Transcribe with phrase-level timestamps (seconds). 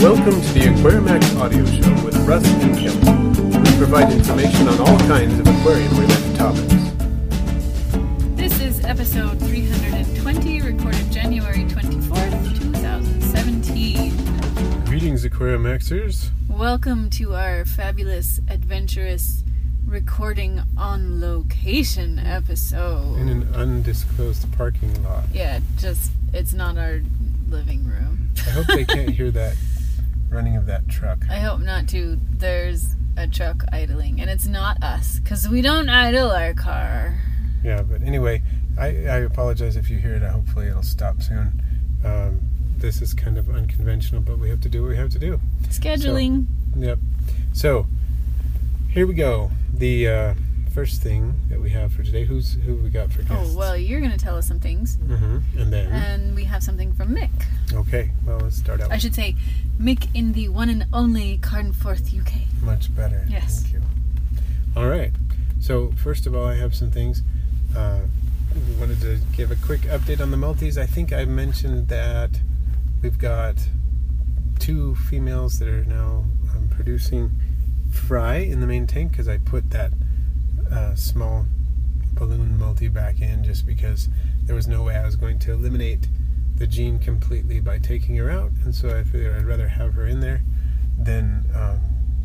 [0.00, 3.60] Welcome to the Aquarimax audio show with Russ and Kelly.
[3.60, 6.72] We provide information on all kinds of aquarium-related topics.
[8.34, 14.84] This is episode 320, recorded January 24th, 2017.
[14.86, 16.30] Greetings, Aquariumaxers.
[16.48, 19.44] Welcome to our fabulous, adventurous
[19.86, 23.18] recording on location episode.
[23.18, 25.24] In an undisclosed parking lot.
[25.34, 27.02] yeah, just, it's not our
[27.48, 28.30] living room.
[28.46, 29.56] I hope they can't hear that
[30.30, 31.18] running of that truck.
[31.28, 32.18] I hope not to.
[32.30, 37.20] There's a truck idling, and it's not us, because we don't idle our car.
[37.62, 38.42] Yeah, but anyway,
[38.78, 40.22] I, I apologize if you hear it.
[40.22, 41.62] Hopefully, it'll stop soon.
[42.04, 42.40] Um,
[42.78, 45.40] this is kind of unconventional, but we have to do what we have to do.
[45.64, 46.46] Scheduling.
[46.76, 46.98] Yep.
[47.52, 47.86] So
[48.90, 49.50] here we go.
[49.72, 50.34] The uh,
[50.72, 52.24] first thing that we have for today.
[52.24, 53.52] Who's who we got for guests?
[53.54, 54.96] oh, well, you're going to tell us some things.
[54.96, 57.30] hmm And then And we have something from Mick.
[57.72, 58.10] okay.
[58.24, 58.90] Well, let's start out.
[58.92, 59.36] I should say
[59.80, 62.32] Mick in the one and only Carnforth, UK.
[62.62, 63.24] Much better.
[63.28, 63.62] Yes.
[63.62, 63.82] Thank you.
[64.76, 65.12] All right.
[65.60, 67.22] So first of all, I have some things.
[67.76, 68.00] Uh,
[68.78, 70.76] wanted to give a quick update on the multis.
[70.78, 72.30] I think I mentioned that
[73.02, 73.56] we've got
[74.58, 76.24] two females that are now
[76.54, 77.30] um, producing
[77.90, 79.92] fry in the main tank because I put that
[80.72, 81.46] uh, small
[82.14, 84.08] balloon multi back in just because
[84.44, 86.08] there was no way I was going to eliminate
[86.56, 90.06] the gene completely by taking her out, and so I figured I'd rather have her
[90.06, 90.42] in there
[90.98, 91.80] than um,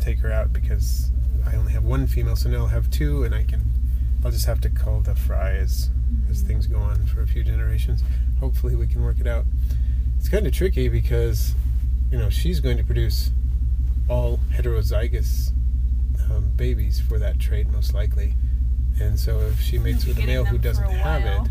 [0.00, 1.10] take her out because
[1.46, 3.62] I only have one female, so now I'll have two, and I can.
[4.24, 5.90] I'll just have to cull the fry as
[6.28, 8.02] as things go on for a few generations.
[8.40, 9.44] Hopefully, we can work it out.
[10.18, 11.54] It's kind of tricky because
[12.10, 13.30] you know she's going to produce
[14.08, 15.52] all heterozygous
[16.30, 18.34] um, babies for that trait most likely,
[19.00, 21.50] and so if she mates with a male who doesn't have it,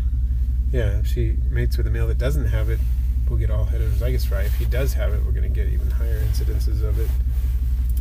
[0.72, 2.80] yeah, if she mates with a male that doesn't have it,
[3.28, 4.42] we'll get all heterozygous fry.
[4.42, 7.08] If he does have it, we're going to get even higher incidences of it.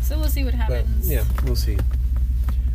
[0.01, 1.09] So we'll see what But happens.
[1.09, 1.77] yeah, we'll see.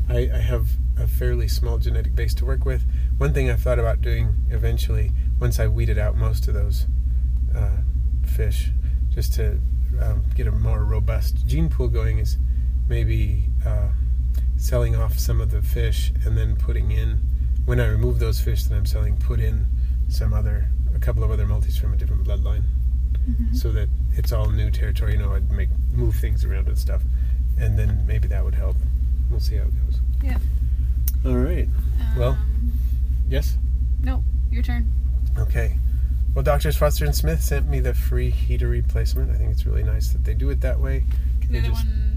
[0.09, 0.69] I, I have
[0.99, 2.83] a fairly small genetic base to work with.
[3.19, 6.87] One thing I've thought about doing eventually, once I weeded out most of those
[7.57, 7.79] uh,
[8.27, 8.71] fish,
[9.11, 9.61] just to
[10.01, 12.37] um, get a more robust gene pool going, is
[12.95, 13.89] maybe uh,
[14.59, 17.21] selling off some of the fish and then putting in,
[17.65, 19.67] when I remove those fish that I'm selling, put in
[20.09, 22.65] some other, a couple of other multis from a different bloodline
[23.31, 23.55] Mhm.
[23.55, 25.13] so that it's all new territory.
[25.13, 27.03] You know, I'd make move things around and stuff,
[27.59, 28.77] and then maybe that would help.
[29.31, 30.01] We'll see how it goes.
[30.23, 30.39] Yeah.
[31.25, 31.69] All right.
[32.17, 32.73] well- Um,
[33.29, 33.57] Yes.
[34.03, 34.91] no, your turn.
[35.39, 35.79] Okay.
[36.35, 39.31] Well, Doctors Foster and Smith sent me the free heater replacement.
[39.31, 41.05] I think it's really nice that they do it that way.
[41.41, 42.10] 'Cause They The other just- one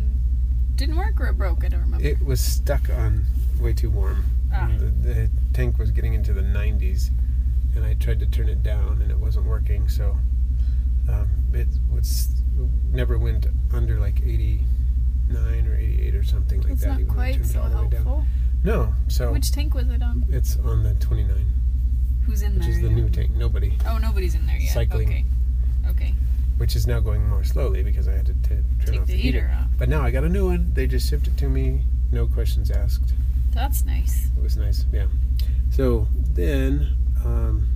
[0.75, 1.63] didn't work or it broke.
[1.63, 2.05] I don't remember.
[2.05, 3.25] It was stuck on
[3.59, 4.25] way too warm.
[4.53, 4.69] Ah.
[4.77, 7.09] The, the tank was getting into the 90s,
[7.75, 9.87] and I tried to turn it down, and it wasn't working.
[9.89, 10.17] So
[11.09, 12.29] um, it was
[12.91, 16.89] never went under like 89 or 88 or something like it's that.
[16.89, 17.91] not even when I quite so all down.
[17.91, 18.25] helpful.
[18.63, 20.23] No, so Which tank was it on?
[20.29, 21.35] it's on the 29,
[22.25, 22.59] Who's in there?
[22.59, 22.71] which there?
[22.75, 22.95] is the yeah?
[22.95, 23.31] new tank.
[23.31, 24.71] Nobody, Oh, nobody's in there yet.
[24.73, 25.09] Cycling.
[25.09, 25.25] Okay.
[26.57, 29.17] Which is now going more slowly because I had to t- turn Take off the
[29.17, 29.69] heater off.
[29.77, 30.71] But now I got a new one.
[30.73, 31.81] They just shipped it to me,
[32.11, 33.13] no questions asked.
[33.51, 34.29] That's nice.
[34.37, 35.07] It was nice, yeah.
[35.71, 37.67] So then, um,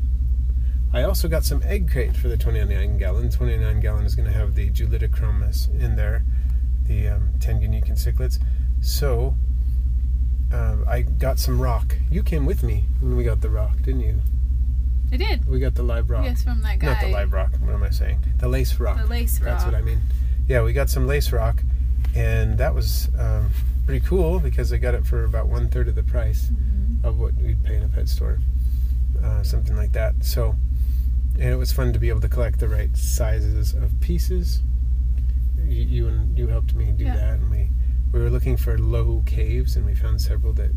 [0.94, 3.30] I also got some egg crate for the 29 gallon.
[3.30, 6.24] 29 gallon is going to have the Julidochromis in there,
[6.86, 8.40] the um, Tanganyika cichlids.
[8.82, 9.36] So
[10.52, 11.98] um, I got some rock.
[12.10, 14.22] You came with me when we got the rock, didn't you?
[15.12, 15.46] I did.
[15.46, 16.26] We got the live rock.
[16.26, 16.88] Yes, from that guy.
[16.88, 17.52] Not the live rock.
[17.62, 18.20] What am I saying?
[18.40, 18.98] The lace rock.
[18.98, 19.46] The lace rock.
[19.60, 20.02] That's what I mean.
[20.48, 21.64] Yeah, we got some lace rock,
[22.16, 23.52] and that was um,
[23.86, 27.04] pretty cool because I got it for about one third of the price Mhm.
[27.06, 28.40] of what we'd pay in a pet store,
[29.24, 30.24] uh, something like that.
[30.24, 30.56] So,
[31.36, 34.62] and it was fun to be able to collect the right sizes of pieces.
[35.58, 37.16] You, you and you helped me do Yeah.
[37.16, 37.70] that, and we
[38.14, 40.72] we were looking for low caves, and we found several that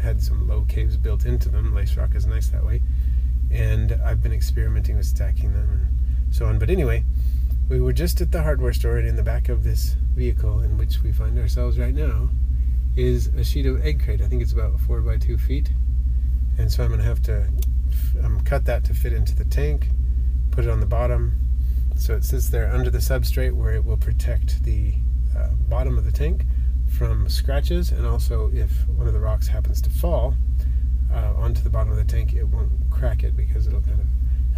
[0.00, 1.74] had some low caves built into them.
[1.74, 2.82] Lace rock is nice that way,
[3.50, 6.58] and I've been experimenting with stacking them and so on.
[6.58, 7.04] But anyway,
[7.68, 10.76] we were just at the hardware store, and in the back of this vehicle in
[10.76, 12.28] which we find ourselves right now
[12.96, 14.20] is a sheet of egg crate.
[14.20, 15.72] I think it's about four by two feet,
[16.58, 17.48] and so I'm going to have to
[18.22, 19.88] um, cut that to fit into the tank,
[20.50, 21.40] put it on the bottom,
[21.96, 24.94] so it sits there under the substrate where it will protect the
[25.36, 26.44] uh, bottom of the tank
[26.86, 30.34] from scratches, and also if one of the rocks happens to fall
[31.14, 34.06] uh, onto the bottom of the tank, it won't crack it because it'll kind of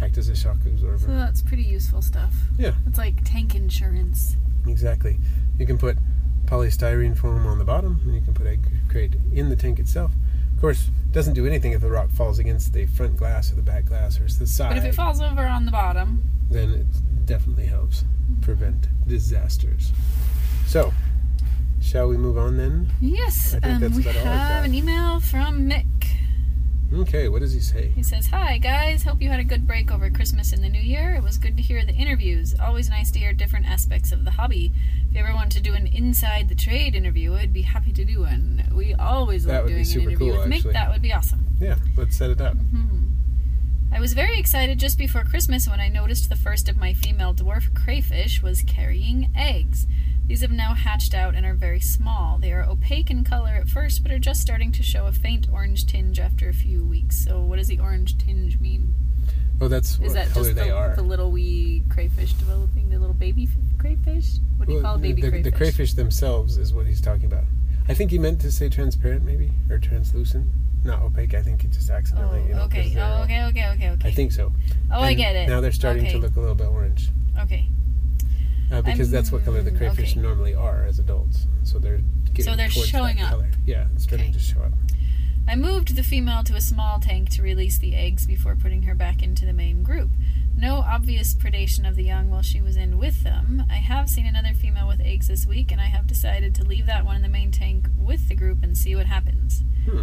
[0.01, 0.97] act as a shock absorber.
[0.99, 2.33] So that's pretty useful stuff.
[2.57, 2.73] Yeah.
[2.87, 4.35] It's like tank insurance.
[4.67, 5.17] Exactly.
[5.57, 5.97] You can put
[6.45, 10.11] polystyrene foam on the bottom, and you can put egg crate in the tank itself.
[10.55, 13.55] Of course, it doesn't do anything if the rock falls against the front glass or
[13.55, 14.69] the back glass or the side.
[14.69, 18.03] But if it falls over on the bottom, then it definitely helps
[18.41, 19.91] prevent disasters.
[20.65, 20.93] So,
[21.81, 22.89] shall we move on then?
[23.01, 25.85] Yes, I think um, that's we about all I've an email from Mick.
[26.93, 27.89] Okay, what does he say?
[27.95, 29.03] He says, Hi, guys.
[29.03, 31.15] Hope you had a good break over Christmas and the New Year.
[31.15, 32.55] It was good to hear the interviews.
[32.61, 34.71] Always nice to hear different aspects of the hobby.
[35.09, 38.05] If you ever want to do an inside the trade interview, I'd be happy to
[38.05, 38.63] do one.
[38.73, 40.55] We always That love doing an interview cool, with Mick.
[40.57, 40.73] actually.
[40.73, 41.45] That would be awesome.
[41.59, 42.55] Yeah, let's set it up.
[42.55, 43.07] Hmm.
[43.91, 47.33] I was very excited just before Christmas when I noticed the first of my female
[47.33, 49.87] dwarf crayfish was carrying eggs.
[50.27, 52.37] These have now hatched out and are very small.
[52.37, 55.47] They are opaque in color at first, but are just starting to show a faint
[55.51, 57.15] orange tinge after a few weeks.
[57.23, 58.93] So, what does the orange tinge mean?
[59.61, 60.95] Oh, that's Is what that color just they the, are.
[60.95, 64.35] the little wee crayfish developing, the little baby f- crayfish?
[64.57, 65.51] What do you Well, call a baby the, crayfish?
[65.51, 67.45] the crayfish themselves is what he's talking about.
[67.87, 70.45] I think he meant to say transparent, maybe, or translucent.
[70.83, 71.33] Not opaque.
[71.33, 72.43] I think he just Oh, accidentally.
[72.47, 72.95] you know, 'cause okay.
[73.01, 74.09] Oh, okay, okay, okay, okay.
[74.09, 74.53] I think so.
[74.91, 75.47] oh, I get it.
[75.49, 76.11] Now they're starting okay.
[76.13, 77.09] to look a little bit orange
[77.39, 77.67] Okay.
[78.71, 80.19] Uh, because that's what color the crayfish okay.
[80.21, 81.47] normally are as adults.
[81.63, 82.01] So they're
[82.33, 83.29] getting So they're showing up.
[83.29, 83.49] color.
[83.65, 84.33] Yeah, it's starting Okay.
[84.33, 84.73] to show up.
[85.49, 88.93] I moved the female to a small tank to release the eggs before putting her
[88.93, 90.09] back into the main group.
[90.57, 93.63] No obvious predation of the young while she was in with them.
[93.69, 96.85] I have seen another female with eggs this week, and I have decided to leave
[96.87, 99.63] that one in the main tank with the group and see what happens.
[99.85, 100.01] Hmm.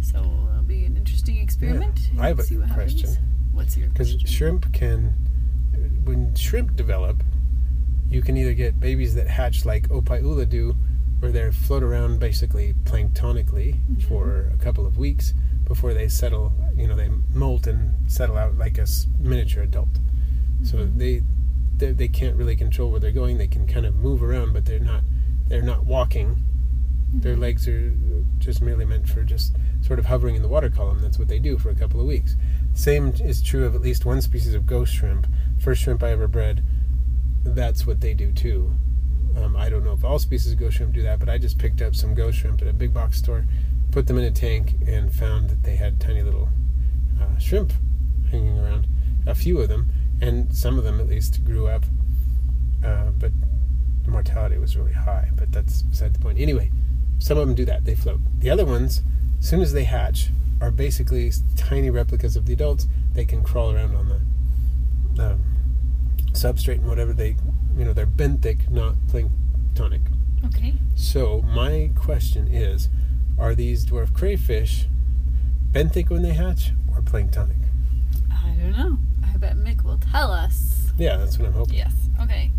[0.00, 2.08] So it'll be an interesting experiment.
[2.18, 3.08] I have a what question.
[3.08, 3.18] Happens.
[3.52, 5.12] What's your Because shrimp can,
[6.04, 7.22] when shrimp develop,
[8.10, 10.76] you can either get babies that hatch like Opae ula do,
[11.20, 14.02] where they float around basically planktonically Mhm.
[14.02, 15.32] for a couple of weeks
[15.64, 16.52] before they settle.
[16.76, 18.86] You know, they molt and settle out like a
[19.18, 19.98] miniature adult.
[20.62, 20.98] So Mhm.
[20.98, 21.22] they,
[21.78, 23.38] they they can't really control where they're going.
[23.38, 25.02] They can kind of move around, but they're not
[25.48, 26.42] they're not walking.
[27.14, 27.40] Their Mhm.
[27.40, 27.92] legs are
[28.40, 31.00] just merely meant for just sort of hovering in the water column.
[31.00, 32.36] That's what they do for a couple of weeks.
[32.74, 35.26] Same is true of at least one species of ghost shrimp.
[35.58, 36.62] First shrimp I ever bred,
[37.54, 38.72] that's what they do too.
[39.36, 41.58] Um, I don't know if all species of ghost shrimp do that, but I just
[41.58, 43.46] picked up some ghost shrimp at a big box store,
[43.90, 46.48] put them in a tank, and found that they had tiny little
[47.20, 47.72] uh, shrimp
[48.30, 48.86] hanging around.
[49.26, 49.88] A few of them,
[50.20, 51.84] and some of them at least grew up,
[52.84, 53.32] uh, but
[54.04, 55.30] the mortality was really high.
[55.34, 56.38] But that's beside the point.
[56.38, 56.70] Anyway,
[57.18, 58.20] some of them do that; they float.
[58.38, 59.02] The other ones,
[59.40, 62.86] as soon as they hatch, are basically tiny replicas of the adults.
[63.12, 64.08] They can crawl around on
[65.14, 65.55] the um,
[66.36, 67.36] substrate and whatever they,
[67.76, 70.00] you know, they're benthic, not planktonic.
[70.46, 70.74] Okay.
[70.94, 72.88] So my question is,
[73.38, 74.86] are these dwarf crayfish
[75.72, 77.56] benthic when they hatch or planktonic?
[78.32, 78.98] I don't know.
[79.24, 80.90] I bet Mick will tell us.
[80.98, 81.76] Yeah, that's what I'm hoping.
[81.76, 81.94] Yes.
[82.20, 82.50] Okay.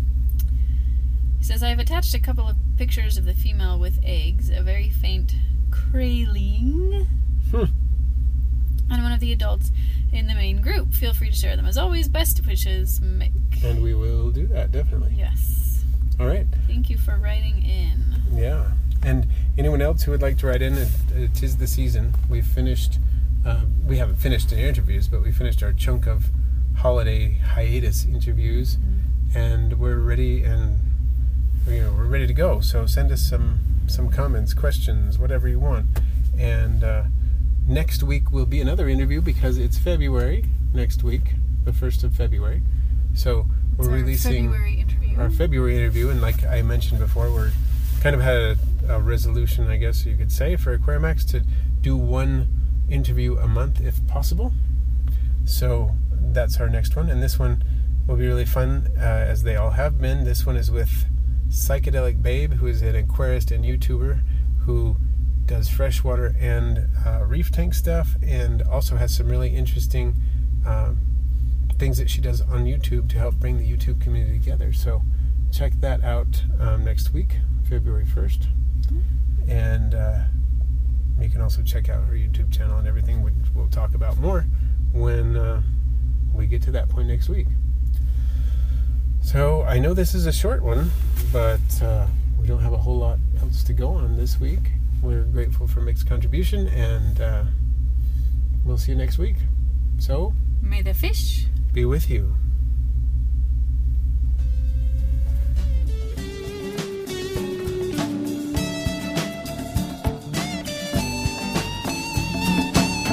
[1.38, 4.88] He says I've attached a couple of pictures of the female with eggs, a very
[4.90, 5.34] faint
[5.70, 7.06] craling,
[7.50, 7.64] Hmm.
[8.90, 9.72] and one of the adults
[10.12, 10.92] in the main group.
[10.92, 11.66] Feel free to share them.
[11.66, 13.32] As always, best wishes, Mick.
[13.64, 15.14] And we will do that definitely.
[15.16, 15.84] Yes.
[16.20, 16.46] All right.
[16.66, 17.98] Thank you for writing in.
[18.32, 18.70] Yeah.
[19.02, 22.14] And anyone else who would like to write in, it, it is the season.
[22.28, 22.98] We've finished,
[23.46, 26.26] uh, we haven't finished any interviews, but we finished our chunk of
[26.78, 28.78] holiday hiatus interviews,
[29.34, 30.78] and we're ready and
[31.66, 32.60] you know we're ready to go.
[32.60, 35.86] So send us some some comments, questions, whatever you want.
[36.38, 37.04] And uh,
[37.68, 41.34] next week will be another interview because it's February next week,
[41.64, 42.62] the first of February.
[43.14, 43.46] So
[43.76, 45.18] we're our releasing February interview.
[45.18, 47.52] our February interview, and like I mentioned before, we're
[48.00, 48.56] kind of had a,
[48.88, 51.42] a resolution, I guess you could say, for Aquarimax to
[51.80, 52.48] do one
[52.88, 54.52] interview a month if possible.
[55.44, 57.62] So that's our next one, and this one
[58.06, 60.24] will be really fun, uh, as they all have been.
[60.24, 61.04] This one is with
[61.50, 64.20] Psychedelic Babe, who is an aquarist and YouTuber
[64.60, 64.96] who
[65.48, 70.14] does freshwater and uh, reef tank stuff, and also has some really interesting.
[70.64, 71.00] Um,
[71.78, 74.72] things that she does on YouTube to help bring the YouTube community together.
[74.72, 75.02] So
[75.52, 77.36] check that out um, next week,
[77.68, 78.46] February 1st.
[79.48, 80.24] And uh,
[81.20, 84.46] you can also check out her YouTube channel and everything, which we'll talk about more
[84.92, 85.62] when uh,
[86.34, 87.46] we get to that point next week.
[89.22, 90.90] So I know this is a short one,
[91.32, 92.06] but uh,
[92.40, 94.70] we don't have a whole lot else to go on this week.
[95.02, 97.44] We're grateful for Mick's contribution, and uh,
[98.64, 99.36] we'll see you next week.
[99.98, 102.34] So May the fish be with you.